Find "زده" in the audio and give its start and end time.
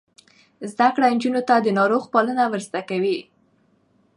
0.71-0.87, 2.67-2.81